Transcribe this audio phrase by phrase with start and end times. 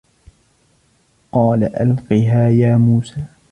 [1.31, 3.23] قال ألقها يا موسى